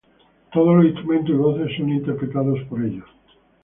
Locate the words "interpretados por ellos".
1.89-3.05